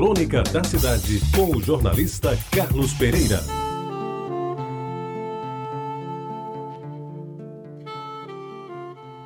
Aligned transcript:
Crônica 0.00 0.42
da 0.44 0.64
Cidade, 0.64 1.20
com 1.36 1.54
o 1.54 1.62
jornalista 1.62 2.34
Carlos 2.50 2.94
Pereira. 2.94 3.38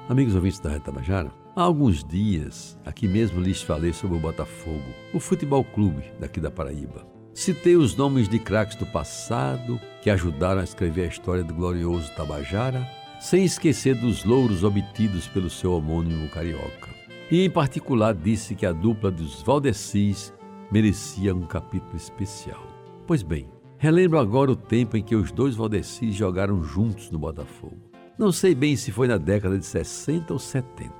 Amigos 0.08 0.34
ouvintes 0.34 0.58
da 0.58 0.70
Reta 0.70 0.86
Tabajara, 0.86 1.30
há 1.54 1.62
alguns 1.62 2.02
dias, 2.02 2.76
aqui 2.84 3.06
mesmo 3.06 3.40
lhes 3.40 3.62
falei 3.62 3.92
sobre 3.92 4.16
o 4.16 4.20
Botafogo, 4.20 4.82
o 5.12 5.20
futebol 5.20 5.62
clube 5.62 6.10
daqui 6.18 6.40
da 6.40 6.50
Paraíba. 6.50 7.06
Citei 7.32 7.76
os 7.76 7.94
nomes 7.94 8.28
de 8.28 8.40
craques 8.40 8.74
do 8.74 8.84
passado 8.84 9.80
que 10.02 10.10
ajudaram 10.10 10.60
a 10.60 10.64
escrever 10.64 11.04
a 11.04 11.08
história 11.08 11.44
do 11.44 11.54
glorioso 11.54 12.10
Tabajara, 12.16 12.84
sem 13.20 13.44
esquecer 13.44 13.94
dos 13.94 14.24
louros 14.24 14.64
obtidos 14.64 15.28
pelo 15.28 15.48
seu 15.48 15.72
homônimo 15.72 16.28
carioca. 16.30 16.92
E 17.30 17.44
em 17.44 17.48
particular 17.48 18.12
disse 18.12 18.56
que 18.56 18.66
a 18.66 18.72
dupla 18.72 19.12
dos 19.12 19.40
Valdecis 19.40 20.34
merecia 20.74 21.32
um 21.32 21.42
capítulo 21.42 21.96
especial. 21.96 22.66
Pois 23.06 23.22
bem, 23.22 23.48
relembro 23.78 24.18
agora 24.18 24.50
o 24.50 24.56
tempo 24.56 24.96
em 24.96 25.04
que 25.04 25.14
os 25.14 25.30
dois 25.30 25.54
Valdecis 25.54 26.16
jogaram 26.16 26.64
juntos 26.64 27.12
no 27.12 27.18
Botafogo. 27.20 27.78
Não 28.18 28.32
sei 28.32 28.56
bem 28.56 28.74
se 28.74 28.90
foi 28.90 29.06
na 29.06 29.16
década 29.16 29.56
de 29.56 29.64
60 29.64 30.32
ou 30.32 30.38
70, 30.40 30.92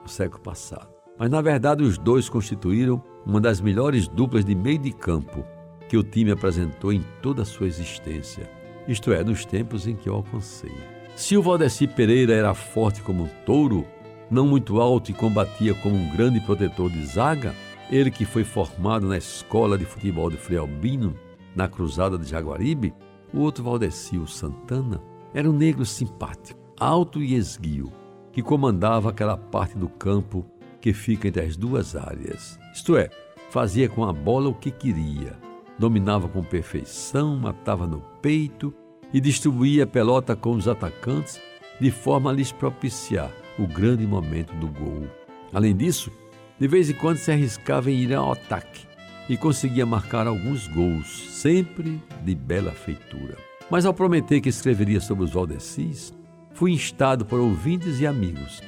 no 0.00 0.08
século 0.08 0.40
passado, 0.40 0.88
mas 1.18 1.28
na 1.28 1.42
verdade 1.42 1.82
os 1.82 1.98
dois 1.98 2.26
constituíram 2.26 3.04
uma 3.26 3.38
das 3.38 3.60
melhores 3.60 4.08
duplas 4.08 4.46
de 4.46 4.54
meio 4.54 4.78
de 4.78 4.92
campo 4.92 5.44
que 5.90 5.98
o 5.98 6.02
time 6.02 6.30
apresentou 6.30 6.90
em 6.90 7.04
toda 7.20 7.42
a 7.42 7.44
sua 7.44 7.66
existência, 7.66 8.50
isto 8.88 9.12
é, 9.12 9.22
nos 9.22 9.44
tempos 9.44 9.86
em 9.86 9.94
que 9.94 10.08
eu 10.08 10.14
alcancei. 10.14 10.72
Se 11.14 11.36
o 11.36 11.42
Valdeci 11.42 11.86
Pereira 11.86 12.32
era 12.32 12.54
forte 12.54 13.02
como 13.02 13.24
um 13.24 13.28
touro, 13.44 13.86
não 14.30 14.46
muito 14.46 14.80
alto 14.80 15.10
e 15.10 15.14
combatia 15.14 15.74
como 15.74 15.96
um 15.96 16.16
grande 16.16 16.40
protetor 16.40 16.88
de 16.88 17.04
zaga, 17.04 17.54
ele 17.90 18.10
que 18.10 18.24
foi 18.24 18.44
formado 18.44 19.06
na 19.06 19.16
escola 19.16 19.78
de 19.78 19.84
futebol 19.84 20.30
de 20.30 20.36
Frei 20.36 20.58
Albino, 20.58 21.14
na 21.54 21.68
cruzada 21.68 22.18
de 22.18 22.28
Jaguaribe, 22.28 22.94
o 23.32 23.40
outro 23.40 23.64
Valdecil 23.64 24.26
Santana, 24.26 25.02
era 25.34 25.48
um 25.48 25.52
negro 25.52 25.84
simpático, 25.84 26.58
alto 26.78 27.22
e 27.22 27.34
esguio, 27.34 27.92
que 28.32 28.42
comandava 28.42 29.10
aquela 29.10 29.36
parte 29.36 29.76
do 29.76 29.88
campo 29.88 30.46
que 30.80 30.92
fica 30.92 31.28
entre 31.28 31.42
as 31.42 31.56
duas 31.56 31.96
áreas. 31.96 32.58
Isto 32.72 32.96
é, 32.96 33.10
fazia 33.50 33.88
com 33.88 34.04
a 34.04 34.12
bola 34.12 34.48
o 34.48 34.54
que 34.54 34.70
queria, 34.70 35.36
dominava 35.78 36.28
com 36.28 36.42
perfeição, 36.42 37.36
matava 37.36 37.86
no 37.86 38.00
peito 38.22 38.72
e 39.12 39.20
distribuía 39.20 39.84
a 39.84 39.86
pelota 39.86 40.36
com 40.36 40.52
os 40.52 40.68
atacantes 40.68 41.40
de 41.80 41.90
forma 41.90 42.30
a 42.30 42.32
lhes 42.32 42.52
propiciar 42.52 43.30
o 43.58 43.66
grande 43.66 44.06
momento 44.06 44.54
do 44.54 44.68
gol. 44.68 45.06
Além 45.52 45.74
disso, 45.74 46.12
de 46.58 46.66
vez 46.66 46.90
em 46.90 46.94
quando 46.94 47.18
se 47.18 47.30
arriscava 47.30 47.90
em 47.90 47.94
ir 47.94 48.14
ao 48.14 48.32
ataque 48.32 48.86
e 49.28 49.36
conseguia 49.36 49.86
marcar 49.86 50.26
alguns 50.26 50.66
gols, 50.66 51.28
sempre 51.30 52.02
de 52.24 52.34
bela 52.34 52.72
feitura. 52.72 53.36
Mas 53.70 53.84
ao 53.84 53.94
prometer 53.94 54.40
que 54.40 54.48
escreveria 54.48 55.00
sobre 55.00 55.24
os 55.24 55.32
Valdecis, 55.32 56.12
fui 56.54 56.72
instado 56.72 57.24
por 57.24 57.38
ouvintes 57.38 58.00
e 58.00 58.06
amigos 58.06 58.62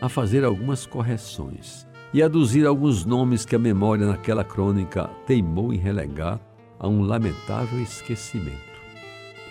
a 0.00 0.08
fazer 0.08 0.44
algumas 0.44 0.86
correções 0.86 1.86
e 2.12 2.22
aduzir 2.22 2.66
alguns 2.66 3.04
nomes 3.04 3.44
que 3.44 3.54
a 3.54 3.58
memória 3.58 4.06
naquela 4.06 4.42
crônica 4.42 5.08
teimou 5.26 5.72
em 5.72 5.76
relegar 5.76 6.40
a 6.78 6.88
um 6.88 7.02
lamentável 7.02 7.80
esquecimento. 7.80 8.56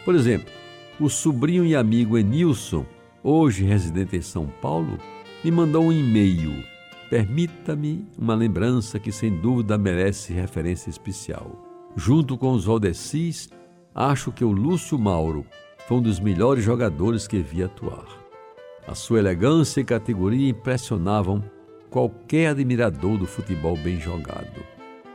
Por 0.03 0.15
exemplo, 0.15 0.52
o 0.99 1.09
sobrinho 1.09 1.65
e 1.65 1.75
amigo 1.75 2.17
Enilson, 2.17 2.85
hoje 3.23 3.63
residente 3.63 4.15
em 4.15 4.21
São 4.21 4.47
Paulo, 4.61 4.97
me 5.43 5.52
mandou 5.52 5.85
um 5.85 5.91
e-mail 5.91 6.63
Permita-me 7.09 8.08
uma 8.17 8.34
lembrança 8.34 9.00
que 9.00 9.11
sem 9.11 9.36
dúvida 9.39 9.78
merece 9.78 10.34
referência 10.34 10.89
especial. 10.89 11.64
Junto 11.95 12.38
com 12.38 12.52
os 12.52 12.66
Valdecis, 12.66 13.50
acho 13.94 14.31
que 14.31 14.44
o 14.44 14.52
Lúcio 14.52 14.98
Mauro 14.98 15.45
foi 15.88 15.98
um 15.98 16.02
dos 16.02 16.20
melhores 16.20 16.64
jogadores 16.64 17.28
que 17.28 17.39
vi 17.39 17.64
atuar. 17.64 18.08
A 18.88 18.95
sua 18.95 19.20
elegância 19.20 19.82
e 19.82 19.86
categoria 19.86 20.49
impressionavam 20.49 21.44
qualquer 21.89 22.49
admirador 22.49 23.17
do 23.17 23.26
futebol 23.26 23.77
bem 23.77 23.99
jogado, 23.99 24.65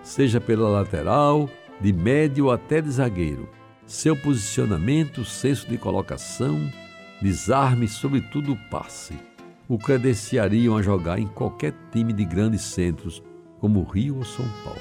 seja 0.03 0.41
pela 0.41 0.69
lateral, 0.69 1.51
de 1.81 1.93
médio 1.93 2.51
até 2.51 2.81
de 2.81 2.91
zagueiro. 2.91 3.49
Seu 3.85 4.17
posicionamento, 4.17 5.25
senso 5.25 5.69
de 5.69 5.77
colocação, 5.77 6.71
desarme 7.21 7.87
e, 7.87 7.89
sobretudo, 7.89 8.53
o 8.53 8.71
passe 8.71 9.19
o 9.71 9.79
credenciariam 9.79 10.77
a 10.77 10.83
jogar 10.83 11.21
em 11.21 11.29
qualquer 11.29 11.73
time 11.93 12.13
de 12.13 12.25
grandes 12.25 12.61
centros, 12.61 13.23
como 13.61 13.85
Rio 13.85 14.17
ou 14.17 14.25
São 14.25 14.45
Paulo. 14.65 14.81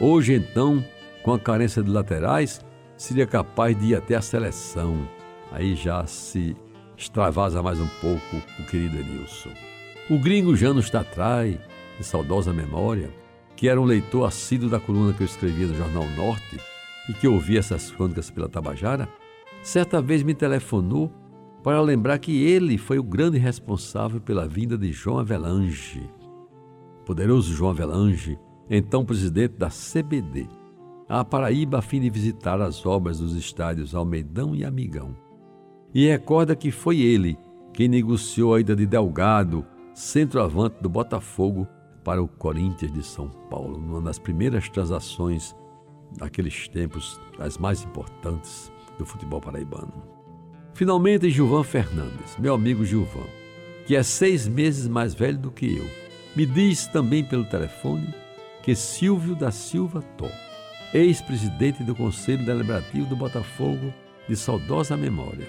Hoje, 0.00 0.32
então, 0.32 0.82
com 1.22 1.34
a 1.34 1.38
carência 1.38 1.82
de 1.82 1.90
laterais, 1.90 2.64
seria 2.96 3.26
capaz 3.26 3.78
de 3.78 3.88
ir 3.88 3.96
até 3.96 4.14
a 4.14 4.22
seleção. 4.22 5.06
Aí 5.52 5.74
já 5.74 6.06
se 6.06 6.56
extravasa 6.96 7.62
mais 7.62 7.78
um 7.78 7.86
pouco 8.00 8.36
o 8.58 8.64
querido 8.64 8.96
Enilson. 8.96 9.50
O 10.08 10.18
gringo 10.18 10.56
Janos 10.56 10.88
Tatrai, 10.88 11.60
de 11.98 12.02
saudosa 12.02 12.50
memória, 12.50 13.10
que 13.56 13.68
era 13.68 13.78
um 13.78 13.84
leitor 13.84 14.26
assíduo 14.26 14.70
da 14.70 14.80
coluna 14.80 15.12
que 15.12 15.22
eu 15.22 15.26
escrevia 15.26 15.66
no 15.66 15.74
Jornal 15.74 16.08
Norte 16.16 16.58
e 17.10 17.12
que 17.12 17.28
ouvia 17.28 17.58
essas 17.58 17.90
crônicas 17.90 18.30
pela 18.30 18.48
Tabajara, 18.48 19.06
certa 19.62 20.00
vez 20.00 20.22
me 20.22 20.32
telefonou 20.32 21.12
para 21.68 21.82
lembrar 21.82 22.18
que 22.18 22.44
ele 22.44 22.78
foi 22.78 22.98
o 22.98 23.02
grande 23.02 23.36
responsável 23.36 24.22
pela 24.22 24.48
vinda 24.48 24.78
de 24.78 24.90
João 24.90 25.18
Avelange. 25.18 26.10
Poderoso 27.04 27.52
João 27.52 27.72
Avelange, 27.72 28.38
então 28.70 29.04
presidente 29.04 29.58
da 29.58 29.68
CBD, 29.68 30.48
à 31.06 31.22
Paraíba 31.22 31.80
a 31.80 31.82
fim 31.82 32.00
de 32.00 32.08
visitar 32.08 32.58
as 32.62 32.86
obras 32.86 33.18
dos 33.18 33.34
estádios 33.36 33.94
Almeidão 33.94 34.56
e 34.56 34.64
Amigão. 34.64 35.14
E 35.92 36.08
recorda 36.08 36.56
que 36.56 36.70
foi 36.70 37.00
ele 37.00 37.36
quem 37.74 37.86
negociou 37.86 38.54
a 38.54 38.60
ida 38.60 38.74
de 38.74 38.86
Delgado, 38.86 39.62
centroavante 39.92 40.76
do 40.80 40.88
Botafogo, 40.88 41.68
para 42.02 42.22
o 42.22 42.28
Corinthians 42.28 42.94
de 42.94 43.02
São 43.02 43.28
Paulo, 43.50 43.76
uma 43.76 44.00
das 44.00 44.18
primeiras 44.18 44.70
transações 44.70 45.54
daqueles 46.16 46.66
tempos, 46.68 47.20
as 47.38 47.58
mais 47.58 47.84
importantes 47.84 48.72
do 48.98 49.04
futebol 49.04 49.38
paraibano. 49.38 50.17
Finalmente, 50.74 51.30
Gilvan 51.30 51.64
Fernandes, 51.64 52.36
meu 52.38 52.54
amigo 52.54 52.84
Gilvan, 52.84 53.26
que 53.86 53.96
é 53.96 54.02
seis 54.02 54.46
meses 54.46 54.86
mais 54.86 55.14
velho 55.14 55.38
do 55.38 55.50
que 55.50 55.78
eu, 55.78 55.86
me 56.36 56.46
diz 56.46 56.86
também 56.86 57.24
pelo 57.24 57.44
telefone 57.44 58.14
que 58.62 58.74
Silvio 58.74 59.34
da 59.34 59.50
Silva 59.50 60.02
Tó, 60.16 60.28
ex-presidente 60.92 61.82
do 61.82 61.94
Conselho 61.94 62.44
Deliberativo 62.44 63.06
do 63.06 63.16
Botafogo 63.16 63.92
de 64.28 64.36
saudosa 64.36 64.96
memória, 64.96 65.48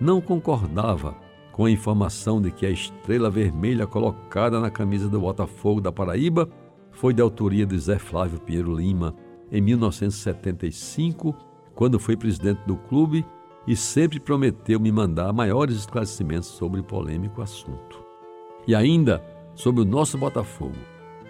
não 0.00 0.20
concordava 0.20 1.14
com 1.52 1.64
a 1.64 1.70
informação 1.70 2.40
de 2.40 2.50
que 2.50 2.64
a 2.64 2.70
estrela 2.70 3.28
vermelha 3.28 3.86
colocada 3.86 4.60
na 4.60 4.70
camisa 4.70 5.08
do 5.08 5.20
Botafogo 5.20 5.80
da 5.80 5.92
Paraíba 5.92 6.48
foi 6.90 7.12
de 7.12 7.20
autoria 7.20 7.66
de 7.66 7.78
Zé 7.78 7.98
Flávio 7.98 8.40
Pinheiro 8.40 8.74
Lima 8.74 9.14
em 9.50 9.60
1975, 9.60 11.34
quando 11.74 11.98
foi 11.98 12.16
presidente 12.16 12.60
do 12.66 12.76
clube 12.76 13.26
e 13.66 13.76
sempre 13.76 14.18
prometeu 14.18 14.80
me 14.80 14.90
mandar 14.90 15.32
maiores 15.32 15.76
esclarecimentos 15.76 16.48
sobre 16.48 16.80
o 16.80 16.84
polêmico 16.84 17.42
assunto. 17.42 18.04
E 18.66 18.74
ainda 18.74 19.22
sobre 19.54 19.82
o 19.82 19.84
nosso 19.84 20.16
Botafogo. 20.16 20.76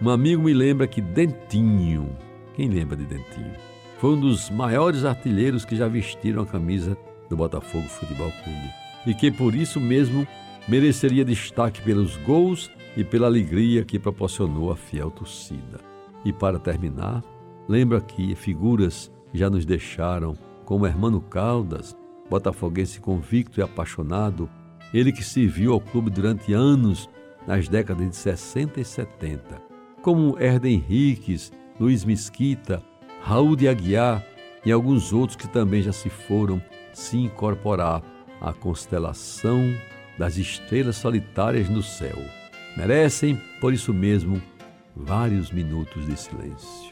Um 0.01 0.09
amigo 0.09 0.41
me 0.41 0.53
lembra 0.53 0.87
que 0.87 1.01
Dentinho, 1.01 2.15
quem 2.55 2.69
lembra 2.69 2.95
de 2.95 3.05
Dentinho, 3.05 3.53
foi 3.99 4.11
um 4.11 4.19
dos 4.19 4.49
maiores 4.49 5.05
artilheiros 5.05 5.63
que 5.63 5.75
já 5.75 5.87
vestiram 5.87 6.41
a 6.41 6.45
camisa 6.45 6.97
do 7.29 7.37
Botafogo 7.37 7.87
Futebol 7.87 8.31
Clube 8.43 8.69
e 9.05 9.13
que 9.13 9.31
por 9.31 9.53
isso 9.53 9.79
mesmo 9.79 10.27
mereceria 10.67 11.25
destaque 11.25 11.81
pelos 11.81 12.17
gols 12.17 12.71
e 12.95 13.03
pela 13.03 13.27
alegria 13.27 13.83
que 13.85 13.99
proporcionou 13.99 14.71
a 14.71 14.75
fiel 14.75 15.11
torcida. 15.11 15.79
E 16.25 16.31
para 16.31 16.59
terminar, 16.59 17.23
lembro 17.67 17.97
aqui 17.97 18.35
figuras 18.35 19.11
que 19.31 19.37
já 19.37 19.49
nos 19.49 19.65
deixaram, 19.65 20.35
como 20.65 20.85
Hermano 20.85 21.21
Caldas, 21.21 21.95
botafoguense 22.31 23.01
convicto 23.01 23.59
e 23.59 23.63
apaixonado, 23.63 24.49
ele 24.93 25.11
que 25.11 25.23
serviu 25.23 25.73
ao 25.73 25.81
clube 25.81 26.09
durante 26.09 26.53
anos 26.53 27.09
nas 27.45 27.67
décadas 27.67 28.09
de 28.09 28.15
60 28.15 28.79
e 28.79 28.85
70, 28.85 29.61
como 30.01 30.39
Herden 30.39 30.75
Henriques, 30.75 31.51
Luiz 31.77 32.05
Mesquita, 32.05 32.81
Raul 33.21 33.57
de 33.57 33.67
Aguiar 33.67 34.25
e 34.65 34.71
alguns 34.71 35.11
outros 35.11 35.35
que 35.35 35.47
também 35.47 35.81
já 35.81 35.91
se 35.91 36.09
foram 36.09 36.61
se 36.93 37.17
incorporar 37.17 38.01
à 38.39 38.53
constelação 38.53 39.61
das 40.17 40.37
estrelas 40.37 40.95
solitárias 40.95 41.69
no 41.69 41.83
céu. 41.83 42.17
Merecem, 42.77 43.41
por 43.59 43.73
isso 43.73 43.93
mesmo, 43.93 44.41
vários 44.95 45.51
minutos 45.51 46.05
de 46.05 46.17
silêncio. 46.17 46.91